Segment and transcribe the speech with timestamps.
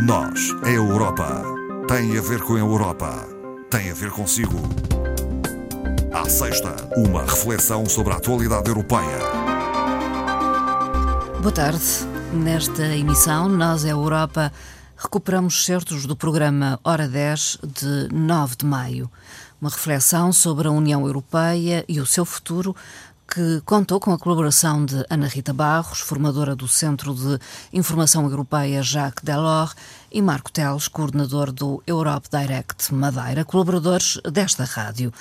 [0.00, 1.42] Nós, a Europa,
[1.88, 3.26] tem a ver com a Europa,
[3.68, 4.56] tem a ver consigo.
[6.12, 9.18] À sexta, uma reflexão sobre a atualidade europeia.
[11.42, 11.82] Boa tarde.
[12.32, 14.52] Nesta emissão, Nós, a Europa,
[14.96, 19.10] recuperamos certos do programa Hora 10 de 9 de maio.
[19.60, 22.76] Uma reflexão sobre a União Europeia e o seu futuro
[23.28, 27.38] que contou com a colaboração de Ana Rita Barros, formadora do Centro de
[27.72, 29.76] Informação Europeia Jacques Delors,
[30.10, 35.12] e Marco Teles, coordenador do Europe Direct Madeira, colaboradores desta rádio.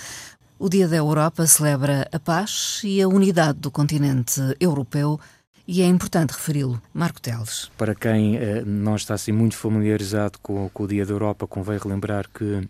[0.58, 5.20] O Dia da Europa celebra a paz e a unidade do continente europeu
[5.68, 6.82] e é importante referi-lo.
[6.94, 7.70] Marco Teles.
[7.78, 11.78] Para quem eh, não está assim muito familiarizado com, com, o Dia da Europa, convém
[11.78, 12.68] relembrar que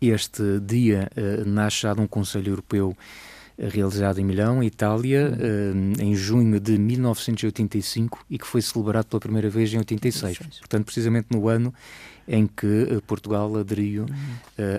[0.00, 2.96] este dia eh, nasce já de um Conselho Europeu
[3.58, 9.50] realizado em Milão, Itália, eh, em junho de 1985 e que foi celebrado pela primeira
[9.50, 10.38] vez em 86.
[10.60, 11.74] Portanto, precisamente no ano
[12.28, 14.08] em que eh, Portugal aderiu uh,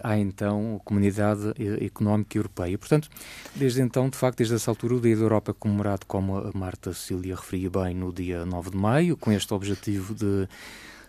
[0.03, 1.51] à então Comunidade
[1.83, 2.77] Económica Europeia.
[2.77, 3.09] Portanto,
[3.55, 6.51] desde então, de facto, desde essa altura, o Dia da Europa é comemorado, como a
[6.53, 10.47] Marta Cecília referia bem, no dia 9 de maio, com este objetivo de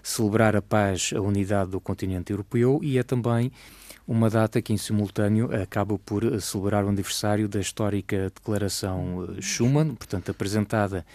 [0.02, 3.52] celebrar a paz, a unidade do continente europeu e é também
[4.06, 9.94] uma data que, em simultâneo, acaba por celebrar o aniversário da histórica Declaração eh, Schuman,
[9.94, 11.06] portanto, apresentada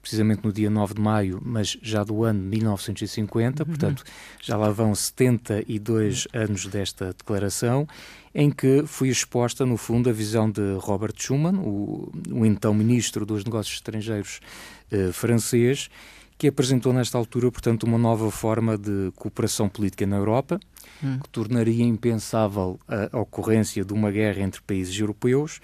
[0.00, 3.68] precisamente no dia 9 de maio, mas já do ano 1950, uhum.
[3.68, 4.04] portanto,
[4.40, 7.88] já lá vão 72 anos desta declaração,
[8.32, 13.26] em que foi exposta, no fundo, a visão de Robert Schuman, o, o então ministro
[13.26, 14.38] dos Negócios Estrangeiros
[14.92, 15.90] eh, francês,
[16.38, 20.60] que apresentou nesta altura, portanto, uma nova forma de cooperação política na Europa,
[21.02, 21.18] hum.
[21.18, 25.60] que tornaria impensável a ocorrência de uma guerra entre países europeus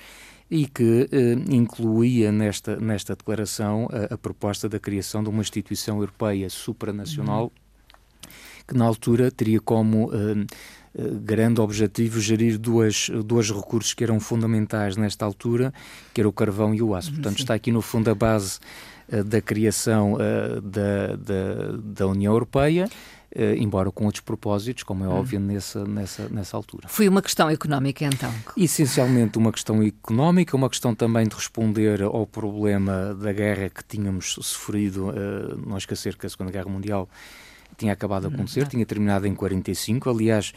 [0.50, 5.96] e que eh, incluía nesta, nesta declaração a, a, proposta da criação de uma instituição
[5.96, 8.28] europeia supranacional hum.
[8.68, 10.46] que na altura teria como eh,
[10.94, 15.72] eh, grande objetivo gerir duas, dois recursos que eram fundamentais nesta altura,
[16.12, 17.12] que era o carvão e o aço.
[17.12, 17.42] Portanto, Sim.
[17.42, 18.58] está aqui no fundo a base
[19.24, 22.88] da criação uh, da, da, da União Europeia
[23.34, 25.12] Uh, embora com outros propósitos, como é hum.
[25.12, 26.86] óbvio nessa, nessa, nessa altura.
[26.86, 28.30] Foi uma questão económica, então?
[28.54, 34.34] Essencialmente uma questão económica, uma questão também de responder ao problema da guerra que tínhamos
[34.34, 37.08] sofrido, uh, não esquecer que a Segunda Guerra Mundial
[37.78, 38.68] tinha acabado de hum, acontecer, hum.
[38.68, 40.52] tinha terminado em 45, aliás,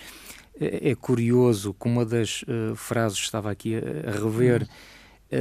[0.59, 4.67] é, é curioso que uma das uh, frases estava aqui a, a rever uh,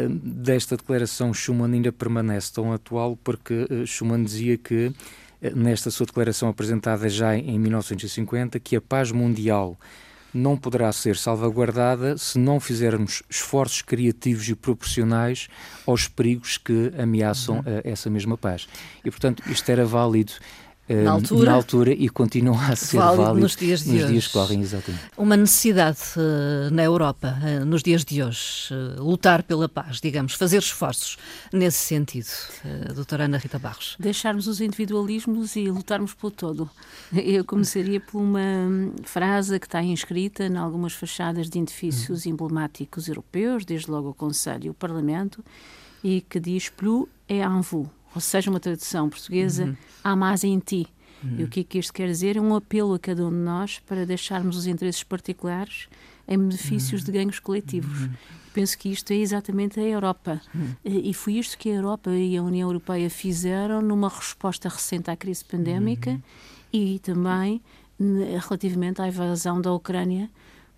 [0.08, 4.92] desta declaração Schuman ainda permanece tão atual porque uh, Schuman dizia que
[5.54, 9.78] nesta sua declaração apresentada já em 1950, que a paz mundial
[10.32, 15.48] não poderá ser salvaguardada se não fizermos esforços criativos e proporcionais
[15.86, 17.80] aos perigos que ameaçam uhum.
[17.84, 18.66] essa mesma paz.
[19.04, 20.32] E, portanto, isto era válido
[20.88, 24.12] na altura, na altura e continua a ser válido, válido nos dias de nos hoje.
[24.12, 25.04] dias que correm, exatamente.
[25.16, 30.34] Uma necessidade uh, na Europa, uh, nos dias de hoje, uh, lutar pela paz, digamos,
[30.34, 31.16] fazer esforços
[31.52, 32.26] nesse sentido.
[32.94, 33.96] doutora Ana Rita Barros.
[33.98, 36.70] Deixarmos os individualismos e lutarmos pelo todo.
[37.12, 38.40] Eu começaria por uma
[39.04, 42.32] frase que está inscrita em algumas fachadas de edifícios uhum.
[42.32, 45.42] emblemáticos europeus, desde logo o Conselho e o Parlamento,
[46.02, 49.76] e que diz plus et en vous ou seja, uma tradução portuguesa, uhum.
[50.02, 50.86] há mais em ti.
[51.22, 51.36] Uhum.
[51.38, 52.36] E o que é que isto quer dizer?
[52.36, 55.88] É um apelo a cada um de nós para deixarmos os interesses particulares
[56.28, 57.06] em benefícios uhum.
[57.06, 58.02] de ganhos coletivos.
[58.02, 58.10] Uhum.
[58.52, 60.40] Penso que isto é exatamente a Europa.
[60.54, 60.74] Uhum.
[60.84, 65.16] E foi isto que a Europa e a União Europeia fizeram numa resposta recente à
[65.16, 66.22] crise pandémica uhum.
[66.72, 67.60] e também
[67.98, 70.30] relativamente à invasão da Ucrânia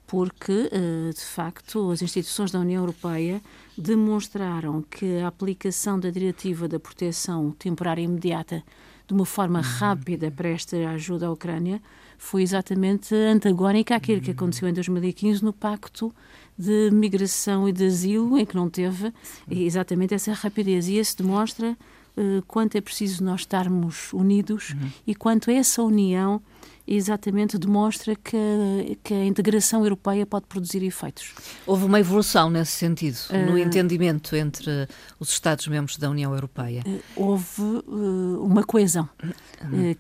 [0.07, 3.43] porque, eh, de facto, as instituições da União Europeia
[3.77, 8.63] demonstraram que a aplicação da Diretiva da Proteção Temporária Imediata
[9.07, 9.65] de uma forma uhum.
[9.65, 11.81] rápida para esta ajuda à Ucrânia
[12.19, 16.15] foi exatamente antagónica àquilo que aconteceu em 2015 no Pacto
[16.59, 19.13] de Migração e de Asilo, em que não teve
[19.51, 20.89] exatamente essa rapidez.
[20.89, 21.77] E isso demonstra
[22.17, 24.91] uh, quanto é preciso nós estarmos unidos uhum.
[25.07, 26.41] e quanto essa união
[26.87, 31.35] exatamente demonstra que, que a integração europeia pode produzir efeitos.
[31.67, 34.87] Houve uma evolução nesse sentido, uh, no entendimento entre
[35.19, 36.85] os Estados-membros da União Europeia?
[36.87, 39.09] Uh, houve uh, uma coesão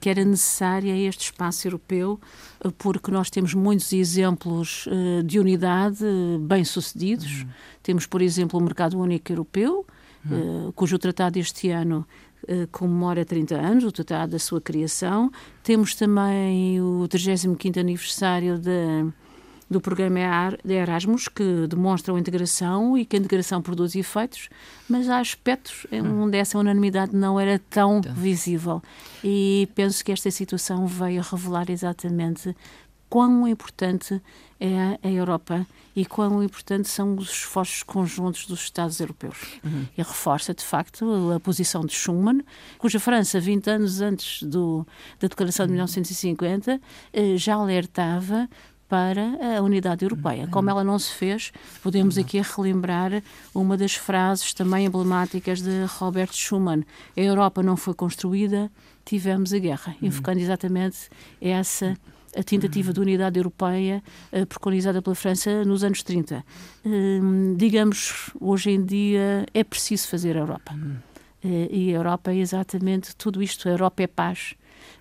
[0.00, 2.20] que era necessária a este espaço europeu,
[2.78, 4.86] porque nós temos muitos exemplos
[5.24, 6.04] de unidade
[6.40, 7.42] bem-sucedidos.
[7.42, 7.48] Uhum.
[7.82, 9.86] Temos, por exemplo, o Mercado Único Europeu,
[10.24, 10.72] uhum.
[10.72, 12.25] cujo tratado este ano uh,
[12.70, 15.30] comemora 30 anos, o tratado da sua criação.
[15.62, 19.06] Temos também o 35º aniversário da
[19.68, 20.20] do programa
[20.64, 24.48] de Erasmus que demonstram integração e que a integração produz efeitos,
[24.88, 28.14] mas há aspectos onde essa unanimidade não era tão então.
[28.14, 28.82] visível.
[29.24, 32.54] E penso que esta situação veio revelar exatamente
[33.08, 34.20] quão importante
[34.60, 39.58] é a Europa e quão importantes são os esforços conjuntos dos Estados europeus.
[39.64, 39.86] Uhum.
[39.96, 42.42] E reforça, de facto, a posição de Schuman,
[42.78, 44.86] cuja França, 20 anos antes do,
[45.18, 46.80] da Declaração de 1950,
[47.12, 48.48] eh, já alertava
[48.88, 50.44] para a unidade europeia.
[50.44, 50.50] Uhum.
[50.50, 53.22] Como ela não se fez, podemos aqui relembrar
[53.54, 56.84] uma das frases também emblemáticas de Robert Schuman:
[57.16, 58.70] A Europa não foi construída,
[59.04, 60.08] tivemos a guerra, uhum.
[60.08, 61.08] enfocando exatamente
[61.40, 61.96] essa
[62.36, 64.02] a tentativa de unidade europeia
[64.32, 66.44] uh, preconizada pela França nos anos 30.
[66.84, 70.74] Uh, digamos, hoje em dia é preciso fazer a Europa.
[70.74, 73.68] Uh, e a Europa é exatamente tudo isto.
[73.68, 74.54] A Europa é paz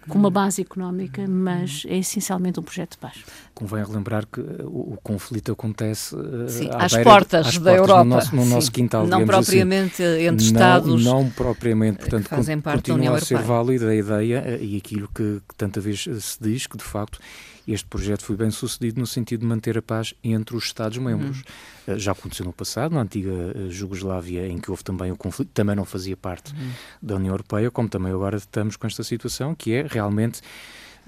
[0.07, 3.17] com uma base económica, mas é essencialmente um projeto de paz.
[3.53, 6.15] Convém relembrar que o, o conflito acontece
[6.47, 9.27] Sim, às, beira, portas às, da portas Europa, no nosso, no nosso quintal, não assim.
[9.27, 10.27] propriamente assim.
[10.27, 11.03] entre Estados.
[11.03, 15.41] Não, não propriamente, portanto, fazem parte continua a ser válido a ideia e aquilo que,
[15.47, 17.19] que tanta vez se diz que de facto
[17.67, 21.43] este projeto foi bem sucedido no sentido de manter a paz entre os Estados-membros.
[21.87, 21.97] Uhum.
[21.97, 25.75] Já aconteceu no passado, na antiga eh, Jugoslávia, em que houve também o conflito, também
[25.75, 26.71] não fazia parte uhum.
[27.01, 30.41] da União Europeia, como também agora estamos com esta situação, que é realmente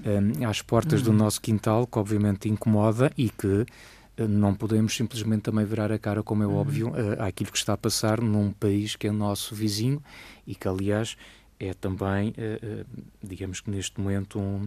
[0.04, 1.06] um, eh, às portas uhum.
[1.06, 3.64] do nosso quintal, que obviamente incomoda e que
[4.28, 6.56] não podemos simplesmente também virar a cara, como é uhum.
[6.56, 10.02] óbvio, àquilo que está a passar num país que é nosso vizinho
[10.44, 11.16] e que, aliás,
[11.60, 12.34] é também,
[13.22, 14.66] digamos que neste momento, um,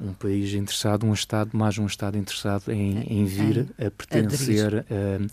[0.00, 5.26] um país interessado, um Estado, mais um Estado interessado em, em vir a pertencer a,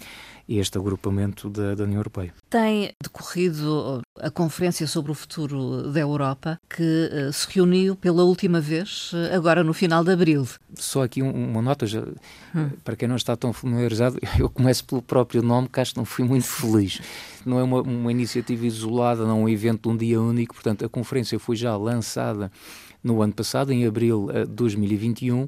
[0.47, 2.33] este agrupamento da, da, União Europeia.
[2.49, 8.61] Tem decorrido a Conferência sobre o Futuro da Europa, que uh, se reuniu pela última
[8.61, 10.47] vez, uh, agora no final de abril.
[10.75, 12.01] Só aqui um, uma nota, já,
[12.55, 12.69] hum.
[12.83, 16.05] para quem não está tão familiarizado, eu começo pelo próprio nome, que acho que não
[16.05, 17.01] fui muito feliz.
[17.43, 20.85] Não é uma, uma iniciativa isolada, não é um evento de um dia único, portanto,
[20.85, 22.51] a conferência foi já lançada
[23.05, 25.47] no ano passado, em abril de 2021,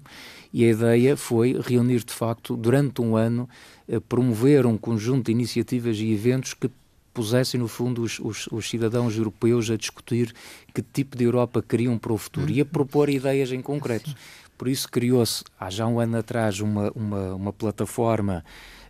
[0.53, 3.49] e a ideia foi reunir de facto durante um ano,
[3.87, 6.69] eh, promover um conjunto de iniciativas e eventos que
[7.13, 10.35] pusessem, no fundo, os, os, os, cidadãos europeus a discutir
[10.71, 14.13] que tipo de Europa queriam para o futuro e a propor ideias em concreto.
[14.55, 18.45] Por isso criou-se, há já um ano atrás, uma, uma, uma plataforma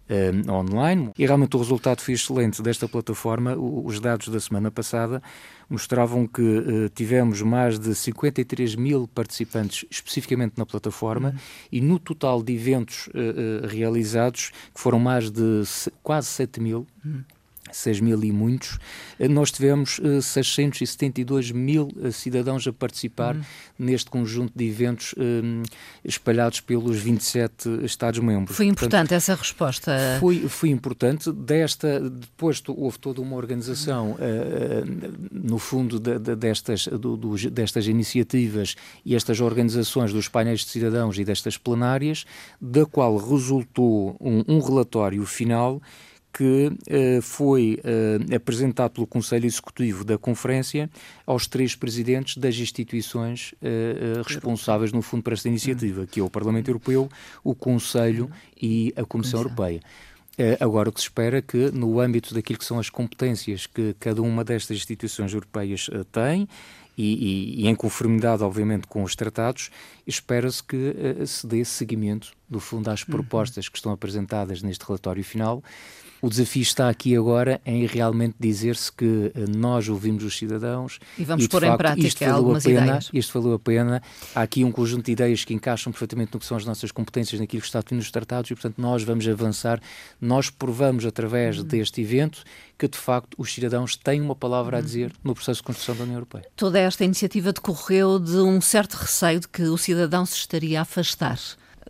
[0.09, 3.55] uh, online e realmente o resultado foi excelente desta plataforma.
[3.55, 5.21] O, os dados da semana passada
[5.69, 11.35] mostravam que uh, tivemos mais de 53 mil participantes especificamente na plataforma uhum.
[11.71, 15.63] e no total de eventos uh, realizados, que foram mais de
[16.01, 16.87] quase 7 mil.
[17.05, 17.23] Uhum
[17.71, 18.77] 6 mil e muitos,
[19.19, 23.41] eh, nós tivemos 672 eh, mil eh, cidadãos a participar uhum.
[23.77, 25.63] neste conjunto de eventos um,
[26.03, 28.55] espalhados pelos 27 Estados-membros.
[28.55, 29.91] Foi importante Portanto, essa resposta?
[30.19, 31.31] Foi, foi importante.
[31.31, 34.17] Desta, depois houve toda uma organização, uh,
[35.31, 38.75] no fundo, de, de, destas, do, do, destas iniciativas
[39.05, 42.25] e estas organizações dos painéis de cidadãos e destas plenárias,
[42.59, 45.81] da qual resultou um, um relatório final
[46.37, 50.87] que uh, foi uh, apresentado pelo Conselho Executivo da Conferência
[51.25, 56.29] aos três presidentes das instituições uh, responsáveis, no fundo, por esta iniciativa, que é o
[56.29, 57.09] Parlamento Europeu,
[57.43, 58.29] o Conselho
[58.61, 59.81] e a Comissão Europeia.
[60.59, 63.95] Agora, o que se espera é que, no âmbito daquilo que são as competências que
[63.99, 66.47] cada uma destas instituições europeias tem,
[66.95, 69.71] e, e, e, em conformidade, obviamente, com os tratados,
[70.05, 70.95] espera-se que
[71.25, 73.07] se dê seguimento, do fundo, às uhum.
[73.07, 75.63] propostas que estão apresentadas neste relatório final
[76.21, 81.23] o desafio está aqui agora em realmente dizer-se que eh, nós ouvimos os cidadãos e
[81.23, 83.09] vamos e, pôr facto, em prática algumas pena, ideias.
[83.13, 84.01] Isto valeu a pena.
[84.33, 87.39] Há aqui um conjunto de ideias que encaixam perfeitamente no que são as nossas competências,
[87.39, 89.79] naquilo que está nos tratados e, portanto, nós vamos avançar.
[90.19, 91.63] Nós provamos através uhum.
[91.65, 92.43] deste evento
[92.77, 94.85] que, de facto, os cidadãos têm uma palavra a uhum.
[94.85, 96.45] dizer no processo de construção da União Europeia.
[96.55, 100.81] Toda esta iniciativa decorreu de um certo receio de que o cidadão se estaria a
[100.81, 101.37] afastar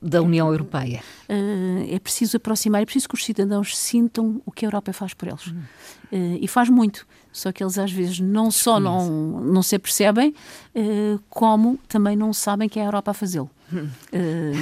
[0.02, 1.02] da União Europeia?
[1.30, 5.14] Uh, é preciso aproximar, é preciso que os cidadãos sintam o que a Europa faz
[5.14, 5.48] por eles.
[5.48, 7.06] Uh, e faz muito.
[7.32, 10.34] Só que eles às vezes não só não, não se apercebem,
[10.76, 13.50] uh, como também não sabem que é a Europa a fazê-lo.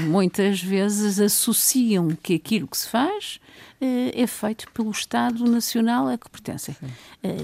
[0.08, 3.40] muitas vezes associam que aquilo que se faz
[3.80, 6.76] é feito pelo Estado Nacional a que pertencem.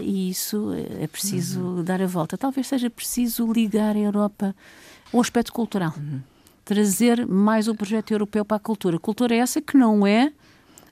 [0.02, 1.84] e isso é preciso uhum.
[1.84, 2.36] dar a volta.
[2.36, 4.56] Talvez seja preciso ligar a Europa
[5.14, 5.94] ao aspecto cultural.
[6.72, 8.98] Trazer mais o projeto europeu para a cultura.
[8.98, 10.32] Cultura é essa que não é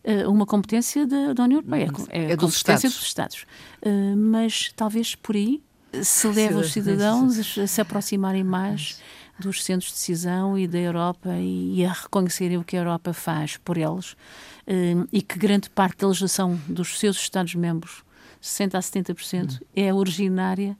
[0.03, 2.97] uh, uma competência da, da União Europeia, é, é, é dos competência Estados.
[2.97, 3.45] dos Estados.
[3.81, 5.63] Uh, mas talvez por aí
[6.03, 9.01] se leve os cidadãos a se aproximarem mais
[9.39, 13.55] dos centros de decisão e da Europa e, a reconhecerem o que a Europa faz
[13.55, 18.03] por eles uh, e que grande parte da legislação dos seus Estados-membros,
[18.43, 19.57] 60% a 70%, uhum.
[19.73, 20.77] é originária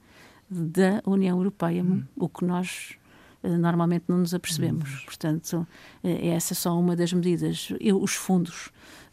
[0.50, 2.04] da União Europeia, uhum.
[2.18, 2.99] o que nós
[3.44, 4.90] normalmente não nos apercebemos.
[4.90, 5.06] Uhum.
[5.06, 5.68] Portanto,
[6.04, 7.70] essa é só uma das medidas.
[7.80, 8.70] E os fundos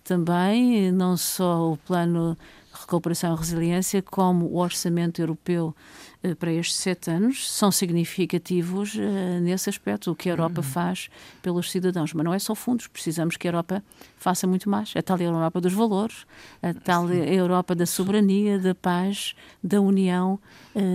[0.07, 2.39] também, não só o plano
[2.73, 5.75] de recuperação e resiliência, como o orçamento europeu
[6.23, 8.95] eh, para estes sete anos são significativos
[9.43, 10.63] nesse aspecto, o que a Europa uhum.
[10.63, 11.09] faz
[11.43, 12.13] pelos cidadãos.
[12.13, 13.83] Mas não é só fundos, precisamos que a Europa
[14.17, 14.93] faça muito mais.
[14.95, 16.27] A tal Europa dos valores,
[16.63, 17.15] a tal Sim.
[17.15, 20.39] Europa da soberania, da paz, da união,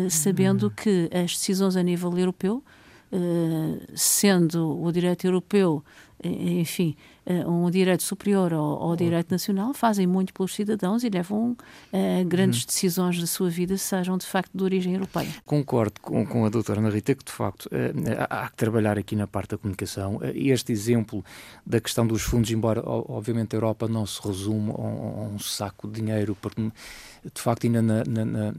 [0.10, 0.70] sabendo uhum.
[0.70, 2.64] que as decisões a nível europeu,
[3.94, 5.84] sendo o direito europeu
[6.24, 11.52] enfim, eh, um direito superior ao, ao direito nacional, fazem muito pelos cidadãos e levam
[11.52, 12.68] uh, grandes uhum.
[12.68, 15.30] decisões da sua vida, sejam de facto de origem europeia.
[15.46, 17.70] Concordo com, com a doutora Ana Rita que, de facto, uh,
[18.30, 20.18] há que trabalhar aqui na parte da comunicação.
[20.18, 21.26] Uh, este exemplo
[21.66, 25.40] da questão dos fundos, embora, obviamente, a Europa não se resume a um, a um
[25.40, 26.72] saco de dinheiro, porque,
[27.24, 28.54] de facto, ainda na, na, na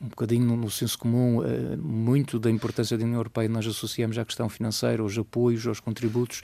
[0.00, 1.40] um bocadinho no, no senso comum,
[1.82, 6.42] muito da importância da União Europeia nós associamos à questão financeira, aos apoios, aos contributos,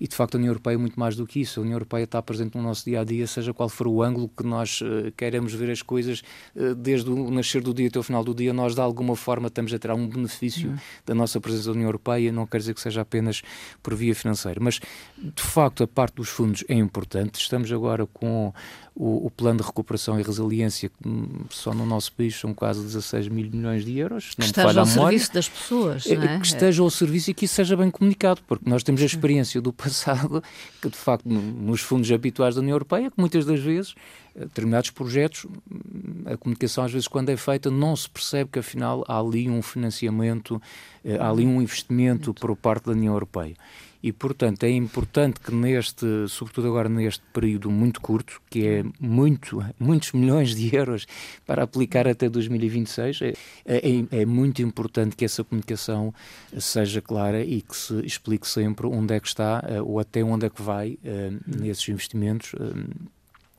[0.00, 1.60] e de facto a União Europeia é muito mais do que isso.
[1.60, 4.28] A União Europeia está presente no nosso dia a dia, seja qual for o ângulo
[4.28, 6.22] que nós uh, queiramos ver as coisas,
[6.54, 9.48] uh, desde o nascer do dia até o final do dia, nós de alguma forma
[9.48, 10.76] estamos a tirar um benefício uhum.
[11.06, 13.42] da nossa presença na União Europeia, não quer dizer que seja apenas
[13.82, 14.60] por via financeira.
[14.60, 14.80] Mas
[15.18, 17.40] de facto a parte dos fundos é importante.
[17.40, 18.52] Estamos agora com
[18.96, 22.80] o, o, plano de recuperação e resiliência, que hum, só no nosso país são quase
[22.80, 24.34] 16 mil milhões de euros.
[24.34, 26.38] Que esteja ao serviço das pessoas, é, é?
[26.38, 29.60] Que esteja ao serviço e que isso seja bem comunicado, porque nós temos a experiência
[29.60, 30.42] do passado,
[30.80, 33.94] que de facto nos fundos habituais da União Europeia, que muitas das vezes
[34.36, 38.60] eh, determinados projetos, hum, a comunicação às vezes quando é feita não se percebe que
[38.60, 40.62] afinal há ali um financiamento,
[41.04, 43.56] eh, há ali um investimento por parte da União Europeia.
[44.04, 49.64] E, portanto, é importante que neste, sobretudo agora neste período muito curto, que é muito,
[49.80, 51.06] muitos milhões de euros
[51.46, 53.32] para aplicar até 2026, é,
[53.64, 56.12] é, é muito importante que essa comunicação
[56.58, 60.44] seja clara e que se explique sempre onde é que está eh, ou até onde
[60.44, 63.08] é que vai eh, nesses investimentos eh,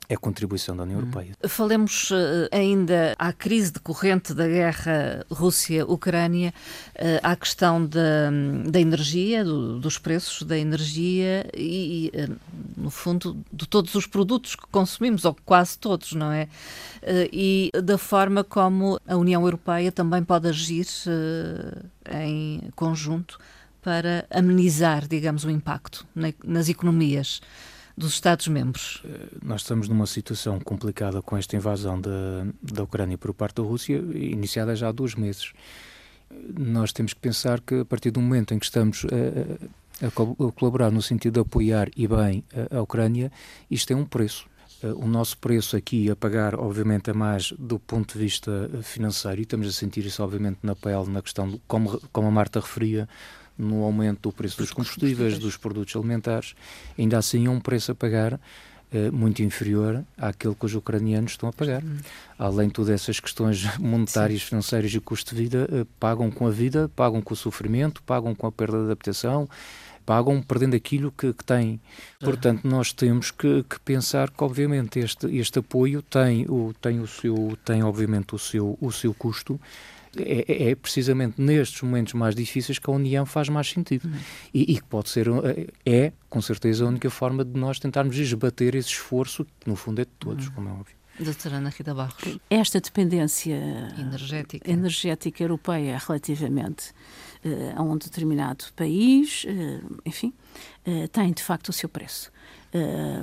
[0.08, 1.36] é a contribuição da União Europeia.
[1.48, 2.14] Falemos uh,
[2.52, 6.54] ainda à crise decorrente da guerra Rússia-Ucrânia,
[6.94, 8.30] uh, à questão da,
[8.68, 12.36] da energia, do, dos preços da energia e, uh,
[12.76, 16.48] no fundo, de todos os produtos que consumimos, ou quase todos, não é?
[17.32, 20.86] e da forma como a União Europeia também pode agir
[22.10, 23.38] em conjunto
[23.80, 26.04] para amenizar, digamos, o impacto
[26.44, 27.40] nas economias
[27.96, 29.02] dos Estados-membros?
[29.04, 33.62] Eh, nós estamos numa situação complicada com esta invasão da, da Ucrânia por parte da
[33.62, 35.52] Rússia, iniciada já há dois meses.
[36.58, 40.90] Nós temos que pensar que a partir do momento em que estamos a, a, colaborar
[40.90, 43.30] no sentido de apoiar e bem a, a Ucrânia,
[43.70, 44.46] isto tem um preço
[44.82, 49.40] eh, o nosso preço aqui a pagar, obviamente, é mais do ponto de vista financeiro,
[49.40, 52.60] e estamos a sentir isso, obviamente, na pele, na questão, de, como, como a Marta
[52.60, 53.08] referia,
[53.58, 56.54] no aumento do preço dos combustíveis, dos produtos alimentares,
[56.98, 58.38] ainda assim é um preço a pagar
[58.92, 61.82] eh, muito inferior àquele que os ucranianos estão a pagar.
[61.82, 61.98] Uhum.
[62.38, 64.48] Além de todas essas questões monetárias, Sim.
[64.48, 68.34] financeiras e custo de vida, eh, pagam com a vida, pagam com o sofrimento, pagam
[68.34, 69.48] com a perda de adaptação,
[70.06, 71.80] pagam perdendo aquilo que, que têm.
[72.20, 77.08] Portanto, nós temos que, que, pensar que, obviamente, este, este apoio tem, o, tem, o
[77.08, 79.60] seu, tem, obviamente, o seu, o seu custo,
[80.18, 84.06] é, é, é, precisamente nestes momentos mais difíceis que a união faz mais sentido.
[84.06, 84.18] Uhum.
[84.52, 88.16] E, e que pode ser, é, é, com certeza, a única forma de nós tentarmos
[88.18, 90.52] esbater esse esforço, que no fundo é de todos, uhum.
[90.52, 90.96] como é óbvio.
[91.18, 92.38] Doutora Ana Rita Barros.
[92.50, 93.54] Esta dependência
[93.98, 96.90] energética, energética europeia relativamente
[97.44, 100.34] uh, a um determinado país, uh, enfim,
[100.86, 102.30] uh, tem de facto o seu preço.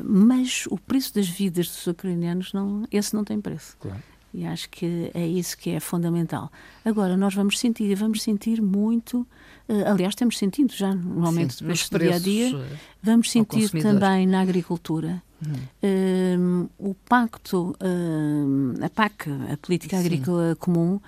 [0.03, 3.77] mas o preço das vidas dos ucranianos, não, esse não tem preço.
[3.79, 4.01] Claro.
[4.33, 6.51] E acho que é isso que é fundamental.
[6.83, 9.27] Agora, nós vamos sentir, e vamos sentir muito,
[9.69, 13.69] uh, aliás, temos sentido já no aumento Sim, do dia a dia, eh, vamos sentir
[13.69, 15.21] também na agricultura.
[15.45, 16.63] Uhum.
[16.63, 20.05] Uh, o pacto, uh, a PAC, a Política Sim.
[20.05, 20.99] Agrícola Comum,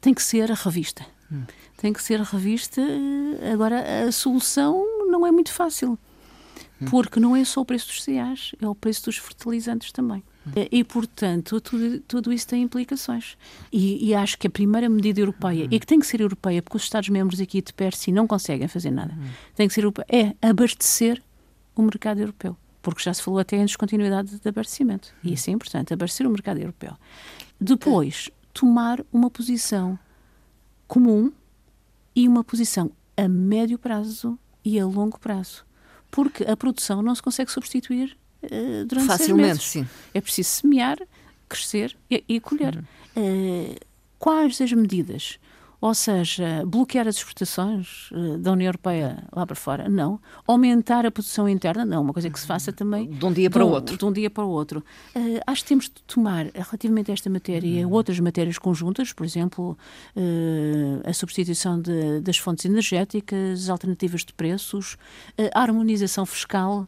[0.00, 1.04] tem que ser revista.
[1.76, 2.80] Tem que ser revista.
[3.52, 5.98] Agora, a solução não é muito fácil,
[6.80, 6.86] hum.
[6.90, 10.22] porque não é só o preço dos cereais, é o preço dos fertilizantes também.
[10.70, 13.36] E, portanto, tudo, tudo isso tem implicações.
[13.72, 16.76] E, e, acho que a primeira medida europeia, e que tem que ser europeia, porque
[16.76, 19.16] os Estados-membros aqui de per si não conseguem fazer nada,
[19.54, 20.06] tem que ser europeia,
[20.42, 21.22] é abastecer
[21.76, 22.56] o mercado europeu.
[22.80, 25.14] Porque já se falou até em descontinuidade de abastecimento.
[25.22, 26.94] E isso é importante, abastecer o mercado europeu.
[27.60, 29.96] Depois, tomar uma posição
[30.88, 31.32] comum
[32.14, 35.64] e uma posição a médio prazo e a longo prazo.
[36.10, 39.86] Porque a produção não se consegue substituir uh, durante Facilmente, sim.
[40.12, 40.98] É preciso semear,
[41.48, 42.82] crescer e, e colher.
[43.16, 43.72] Uhum.
[43.72, 43.76] Uh,
[44.18, 45.38] quais as medidas
[45.82, 49.88] ou seja, bloquear as exportações uh, da União Europeia lá para fora?
[49.88, 50.20] Não.
[50.46, 51.84] Aumentar a produção interna?
[51.84, 52.02] Não.
[52.02, 53.10] Uma coisa que se faça também.
[53.10, 53.98] De um dia para o outro.
[53.98, 54.84] De um dia para o outro.
[55.16, 57.90] Uh, acho que temos de tomar, relativamente a esta matéria e uhum.
[57.90, 59.76] outras matérias conjuntas, por exemplo,
[60.14, 64.96] uh, a substituição de, das fontes energéticas, alternativas de preços,
[65.52, 66.86] a harmonização fiscal.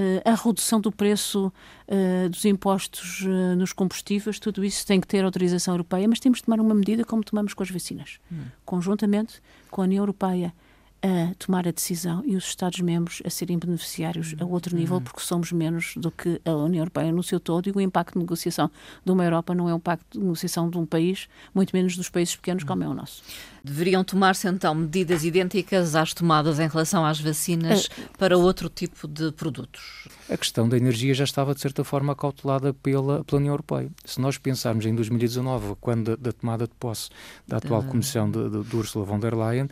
[0.00, 1.52] Eh, a redução do preço
[1.86, 6.38] uh, dos impostos uh, nos combustíveis, tudo isso tem que ter autorização europeia, mas temos
[6.38, 8.44] de tomar uma medida como tomamos com as vacinas, hum.
[8.64, 10.54] conjuntamente com a União Europeia
[11.02, 15.02] a tomar a decisão e os Estados-membros a serem beneficiários a outro nível, uhum.
[15.02, 18.20] porque somos menos do que a União Europeia no seu todo e o impacto de
[18.20, 18.70] negociação
[19.04, 22.08] de uma Europa não é um impacto de negociação de um país, muito menos dos
[22.08, 23.22] países pequenos como é o nosso.
[23.64, 29.06] Deveriam tomar-se então medidas idênticas às tomadas em relação às vacinas uh, para outro tipo
[29.06, 30.08] de produtos?
[30.30, 33.90] A questão da energia já estava, de certa forma, cautelada pela, pela União Europeia.
[34.04, 37.10] Se nós pensarmos em 2019, quando da, da tomada de posse
[37.46, 39.68] da atual Comissão de, de, de Ursula von der Leyen,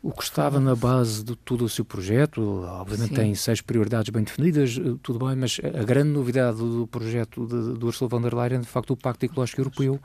[0.00, 3.14] o que estava na base de todo o seu projeto, obviamente Sim.
[3.14, 7.76] tem seis prioridades bem definidas, eh, tudo bem, mas a grande novidade do projeto de,
[7.76, 10.00] de Ursula von der Leyen é, de facto, o Pacto Ecológico Europeu,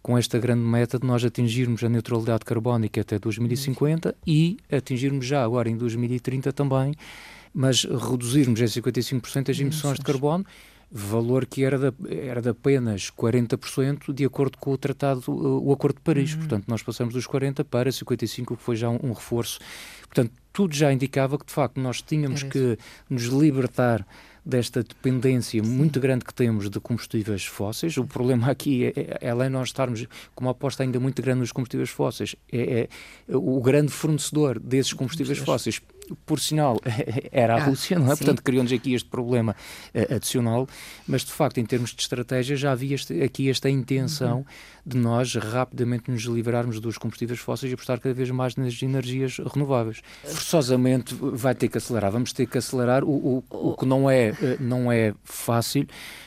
[0.00, 5.42] com esta grande meta de nós atingirmos a neutralidade carbónica até 2050 e atingirmos já
[5.42, 6.94] agora em 2030 também,
[7.52, 10.46] mas reduzirmos em 55% as emissões de carbono
[10.92, 15.96] valor que era de, era de apenas 40% de acordo com o tratado, o Acordo
[15.96, 16.32] de Paris.
[16.32, 16.40] Uhum.
[16.40, 19.58] Portanto, nós passamos dos 40 para 55, que foi já um, um reforço.
[20.02, 22.76] Portanto, tudo já indicava que, de facto, nós tínhamos que
[23.08, 24.06] nos libertar
[24.44, 25.70] desta dependência Sim.
[25.70, 27.96] muito grande que temos de combustíveis fósseis.
[27.96, 31.40] O problema aqui é, é além de nós estarmos com uma aposta ainda muito grande
[31.40, 32.88] nos combustíveis fósseis, é,
[33.28, 35.80] é o grande fornecedor desses combustíveis fósseis
[36.26, 36.78] por sinal,
[37.30, 38.10] era a ah, Rússia, não é?
[38.10, 38.24] Sim.
[38.24, 39.54] Portanto, criou-nos aqui este problema
[39.94, 40.68] uh, adicional,
[41.06, 44.44] mas de facto, em termos de estratégia, já havia este, aqui esta intenção uhum.
[44.84, 49.38] de nós rapidamente nos livrarmos dos combustíveis fósseis e apostar cada vez mais nas energias
[49.38, 50.02] renováveis.
[50.24, 54.28] Forçosamente vai ter que acelerar, vamos ter que acelerar, o, o, o que não é,
[54.28, 55.86] eh, não é fácil,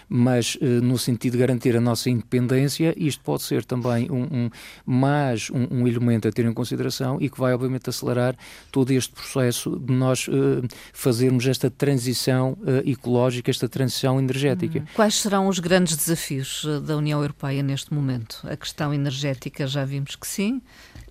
[0.10, 4.50] mas uh, no sentido de garantir a nossa independência, isto pode ser também um, um
[4.86, 8.36] mais um, um, elemento a ter em consideração e que vai obviamente acelerar
[8.72, 14.80] todo este processo de nós uh, fazermos esta transição uh, ecológica, esta transição energética.
[14.80, 14.86] Uhum.
[14.94, 18.40] Quais serão os grandes desafios da União Europeia neste momento?
[18.44, 20.62] A questão energética já vimos que sim,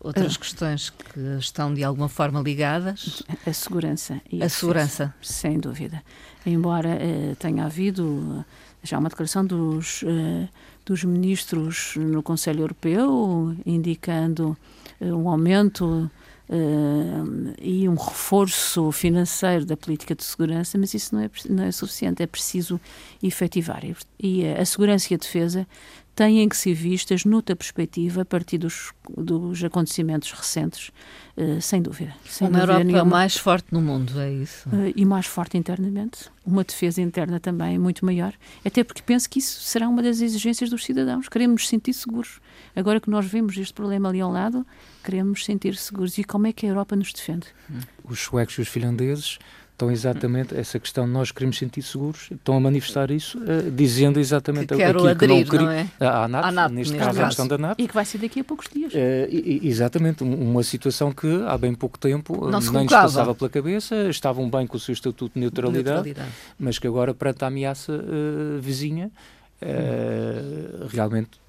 [0.01, 3.23] outras questões que estão de alguma forma ligadas?
[3.47, 4.21] A segurança.
[4.41, 5.15] a segurança.
[5.21, 6.03] Sem dúvida.
[6.47, 6.99] Embora
[7.39, 8.45] tenha havido
[8.85, 10.49] já uma declaração dos, uh,
[10.85, 14.57] dos ministros no Conselho Europeu, indicando
[15.01, 16.11] uh, um aumento
[16.49, 21.73] uh, e um reforço financeiro da política de segurança, mas isso não é, não é
[21.73, 22.79] suficiente, é preciso
[23.23, 23.83] efetivar.
[24.21, 25.67] E a segurança e a defesa
[26.15, 30.91] têm que ser vistas noutra perspectiva a partir dos, dos acontecimentos recentes,
[31.37, 32.15] uh, sem dúvida.
[32.25, 33.05] Sem uma dúvida Europa nenhuma.
[33.05, 34.69] mais forte no mundo, é isso?
[34.69, 38.33] Uh, e mais forte internamente, uma defesa interna também muito maior,
[38.65, 41.29] até porque penso que isso será uma das exigências dos cidadãos.
[41.29, 42.41] Queremos nos sentir seguros.
[42.77, 44.67] Agora que nós vemos este problema ali ao lado,
[45.03, 46.17] queremos nos sentir seguros.
[46.19, 47.47] E como é que a Europa nos defende?
[48.05, 49.39] Os suecos e os finlandeses
[49.75, 54.69] estão exatamente essa questão nós queremos sentir seguros estão a manifestar isso uh, dizendo exatamente
[54.69, 55.67] que aquilo aderir, que não queria.
[55.67, 55.89] não é?
[56.01, 58.45] a ANAT, ANAT neste caso a questão da ANAT e que vai ser daqui a
[58.45, 58.93] poucos dias.
[58.95, 64.09] Uh, exatamente uma situação que há bem pouco tempo não nem lhes passava pela cabeça
[64.09, 66.31] estavam bem com o seu estatuto de neutralidade, neutralidade.
[66.59, 69.11] mas que agora perante a ameaça uh, vizinha
[70.91, 71.44] realmente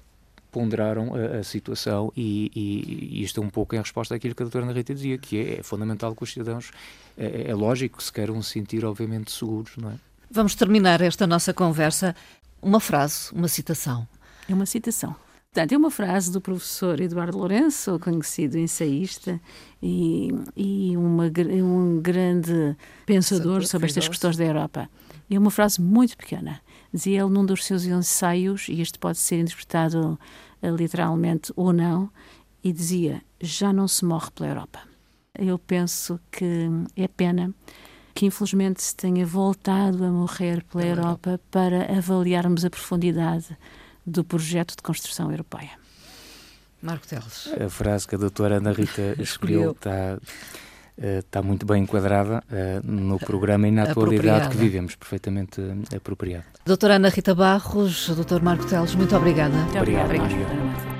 [0.56, 4.42] ponderaram a, a situação e, e, e, isto é um pouco em resposta àquilo que
[4.42, 6.70] a doutora Ana Rita dizia, que é, é fundamental que os cidadãos,
[7.18, 9.94] é, é lógico, se queiram sentir obviamente seguros, não é?
[10.30, 12.16] Vamos terminar esta nossa conversa.
[12.62, 14.08] Uma frase, uma citação.
[14.48, 15.14] É uma citação.
[15.52, 19.38] Portanto, é uma frase do professor Eduardo Lourenço, conhecido ensaísta
[19.82, 21.30] e, e uma,
[21.62, 24.88] um grande pensador sobre estas questões da Europa.
[25.30, 26.62] É uma frase muito pequena.
[26.92, 30.18] Dizia ele num dos seus ensaios, e este pode ser interpretado
[30.62, 32.10] eh, literalmente ou não,
[32.62, 34.80] e dizia: Já não se morre pela Europa.
[35.38, 37.54] Eu penso que é pena
[38.14, 43.56] que infelizmente se tenha voltado a morrer pela Europa para avaliarmos a profundidade
[44.06, 45.72] do projeto de construção europeia.
[46.80, 47.48] Marco Teles.
[47.60, 50.18] A frase que a doutora Ana Rita escolheu está
[50.98, 56.44] está muito bem enquadrada uh, no programa e na atualidade que vivemos, perfeitamente uh, apropriado.
[56.64, 59.56] Doutora Ana Rita Barros, doutor Marco Teles, muito obrigada.
[59.56, 60.04] Muito obrigado.
[60.06, 60.95] obrigado.